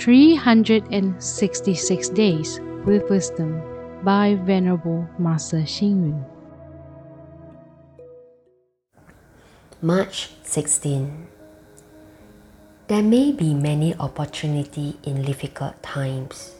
366 0.00 2.08
Days 2.08 2.58
with 2.86 3.10
Wisdom 3.10 3.60
by 4.02 4.34
Venerable 4.34 5.06
Master 5.18 5.58
Xing 5.58 6.08
Yun. 6.08 6.24
March 9.82 10.30
16. 10.42 11.28
There 12.88 13.02
may 13.02 13.30
be 13.30 13.52
many 13.52 13.94
opportunities 13.96 14.94
in 15.02 15.20
difficult 15.20 15.82
times. 15.82 16.54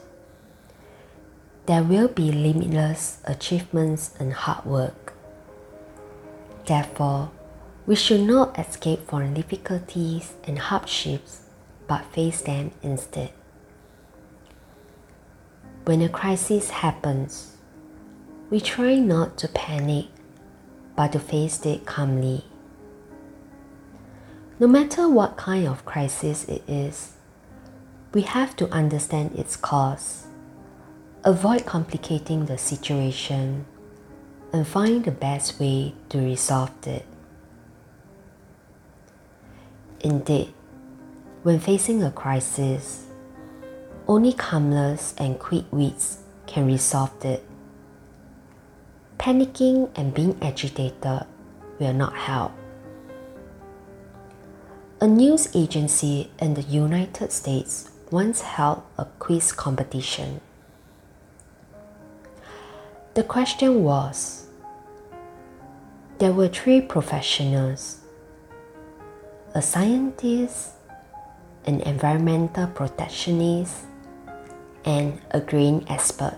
There 1.65 1.81
will 1.81 2.09
be 2.09 2.31
limitless 2.31 3.23
achievements 3.25 4.13
and 4.19 4.33
hard 4.33 4.65
work. 4.65 5.13
Therefore, 6.67 7.31
we 7.87 7.95
should 7.95 8.21
not 8.21 8.59
escape 8.59 9.09
from 9.09 9.33
difficulties 9.33 10.33
and 10.43 10.59
hardships, 10.59 11.47
but 11.91 12.05
face 12.05 12.39
them 12.43 12.71
instead. 12.81 13.33
When 15.83 16.01
a 16.01 16.07
crisis 16.07 16.69
happens, 16.69 17.57
we 18.49 18.61
try 18.61 18.95
not 18.95 19.37
to 19.39 19.49
panic, 19.49 20.05
but 20.95 21.11
to 21.11 21.19
face 21.19 21.65
it 21.65 21.85
calmly. 21.85 22.45
No 24.57 24.67
matter 24.67 25.09
what 25.09 25.35
kind 25.35 25.67
of 25.67 25.83
crisis 25.83 26.45
it 26.45 26.63
is, 26.65 27.11
we 28.13 28.21
have 28.21 28.55
to 28.55 28.69
understand 28.69 29.37
its 29.37 29.57
cause, 29.57 30.27
avoid 31.25 31.65
complicating 31.65 32.45
the 32.45 32.57
situation, 32.57 33.65
and 34.53 34.65
find 34.65 35.03
the 35.03 35.11
best 35.11 35.59
way 35.59 35.93
to 36.07 36.19
resolve 36.19 36.87
it. 36.87 37.05
Indeed, 39.99 40.53
when 41.43 41.59
facing 41.59 42.03
a 42.03 42.11
crisis, 42.11 43.07
only 44.07 44.33
calmness 44.33 45.15
and 45.17 45.39
quick 45.39 45.65
wits 45.71 46.19
can 46.45 46.67
resolve 46.67 47.13
it. 47.25 47.43
Panicking 49.17 49.89
and 49.95 50.13
being 50.13 50.37
agitated 50.41 51.25
will 51.79 51.93
not 51.93 52.15
help. 52.15 52.51
A 54.99 55.07
news 55.07 55.49
agency 55.55 56.29
in 56.39 56.53
the 56.53 56.61
United 56.61 57.31
States 57.31 57.89
once 58.11 58.41
held 58.41 58.83
a 58.97 59.05
quiz 59.17 59.51
competition. 59.51 60.41
The 63.15 63.23
question 63.23 63.83
was 63.83 64.45
There 66.19 66.33
were 66.33 66.49
three 66.49 66.81
professionals 66.81 67.97
a 69.53 69.61
scientist, 69.61 70.69
an 71.65 71.81
environmental 71.81 72.67
protectionist, 72.67 73.85
and 74.85 75.19
a 75.31 75.39
green 75.39 75.85
expert 75.89 76.37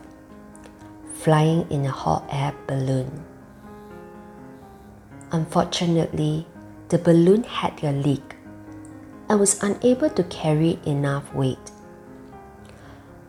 flying 1.15 1.69
in 1.71 1.85
a 1.85 1.91
hot 1.91 2.27
air 2.31 2.53
balloon. 2.67 3.23
Unfortunately, 5.31 6.45
the 6.89 6.97
balloon 6.97 7.43
had 7.43 7.81
a 7.83 7.91
leak 7.91 8.35
and 9.29 9.39
was 9.39 9.63
unable 9.63 10.09
to 10.09 10.23
carry 10.25 10.79
enough 10.85 11.33
weight. 11.33 11.71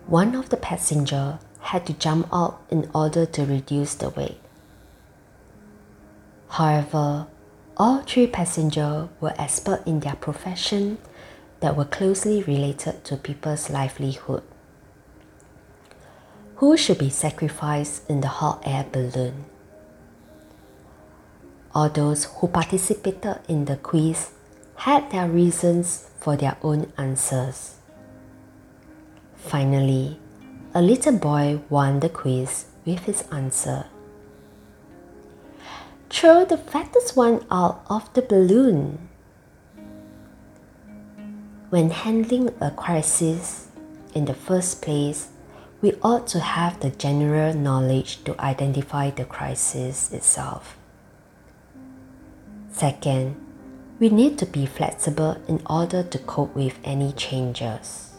One 0.06 0.34
of 0.34 0.50
the 0.50 0.56
passengers 0.56 1.36
had 1.60 1.86
to 1.86 1.92
jump 1.94 2.28
out 2.32 2.60
in 2.68 2.90
order 2.94 3.24
to 3.24 3.46
reduce 3.46 3.94
the 3.94 4.10
weight. 4.10 4.40
However, 6.48 7.26
all 7.76 8.02
three 8.02 8.26
passengers 8.26 9.08
were 9.20 9.34
experts 9.38 9.84
in 9.86 10.00
their 10.00 10.16
profession 10.16 10.98
that 11.64 11.78
were 11.78 11.86
closely 11.86 12.42
related 12.42 13.02
to 13.04 13.16
people's 13.16 13.70
livelihood. 13.70 14.42
Who 16.56 16.76
should 16.76 16.98
be 16.98 17.08
sacrificed 17.08 18.02
in 18.06 18.20
the 18.20 18.28
hot 18.28 18.62
air 18.66 18.84
balloon? 18.92 19.46
All 21.74 21.88
those 21.88 22.24
who 22.26 22.48
participated 22.48 23.38
in 23.48 23.64
the 23.64 23.76
quiz 23.76 24.32
had 24.76 25.10
their 25.10 25.26
reasons 25.26 26.10
for 26.20 26.36
their 26.36 26.58
own 26.62 26.92
answers. 26.98 27.76
Finally, 29.34 30.20
a 30.74 30.82
little 30.82 31.16
boy 31.16 31.62
won 31.70 32.00
the 32.00 32.10
quiz 32.10 32.66
with 32.84 33.06
his 33.06 33.24
answer. 33.32 33.86
Throw 36.10 36.44
the 36.44 36.58
fattest 36.58 37.16
one 37.16 37.42
out 37.50 37.86
of 37.88 38.12
the 38.12 38.20
balloon. 38.20 39.08
When 41.70 41.90
handling 41.90 42.50
a 42.60 42.70
crisis 42.70 43.68
in 44.14 44.26
the 44.26 44.34
first 44.34 44.82
place, 44.82 45.28
we 45.80 45.94
ought 46.02 46.26
to 46.28 46.40
have 46.40 46.80
the 46.80 46.90
general 46.90 47.54
knowledge 47.54 48.22
to 48.24 48.40
identify 48.40 49.10
the 49.10 49.24
crisis 49.24 50.12
itself. 50.12 50.76
Second, 52.70 53.36
we 53.98 54.08
need 54.08 54.38
to 54.38 54.46
be 54.46 54.66
flexible 54.66 55.36
in 55.48 55.62
order 55.68 56.02
to 56.02 56.18
cope 56.18 56.54
with 56.54 56.78
any 56.84 57.12
changes. 57.12 58.10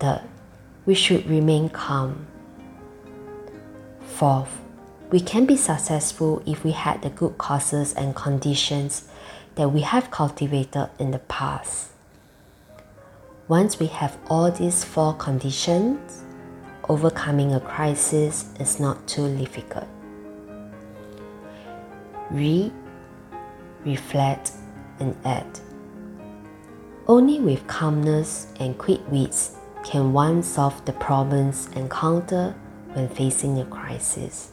Third, 0.00 0.22
we 0.86 0.94
should 0.94 1.26
remain 1.28 1.68
calm. 1.68 2.26
Fourth, 4.00 4.60
we 5.10 5.20
can 5.20 5.46
be 5.46 5.56
successful 5.56 6.42
if 6.46 6.64
we 6.64 6.72
had 6.72 7.02
the 7.02 7.10
good 7.10 7.38
causes 7.38 7.92
and 7.94 8.14
conditions 8.14 9.08
that 9.58 9.68
we 9.68 9.80
have 9.80 10.10
cultivated 10.12 10.88
in 11.00 11.10
the 11.10 11.18
past. 11.18 11.90
Once 13.48 13.80
we 13.80 13.88
have 13.88 14.16
all 14.30 14.50
these 14.52 14.84
four 14.84 15.12
conditions, 15.14 16.22
overcoming 16.88 17.52
a 17.52 17.60
crisis 17.60 18.48
is 18.60 18.78
not 18.80 19.06
too 19.06 19.36
difficult 19.36 19.88
read, 22.30 22.70
reflect, 23.84 24.52
and 25.00 25.16
act. 25.24 25.62
Only 27.06 27.40
with 27.40 27.66
calmness 27.66 28.52
and 28.60 28.76
quick 28.76 29.00
wits 29.10 29.56
can 29.82 30.12
one 30.12 30.42
solve 30.42 30.84
the 30.84 30.92
problems 30.92 31.68
encountered 31.74 32.54
when 32.92 33.08
facing 33.08 33.58
a 33.60 33.64
crisis. 33.64 34.52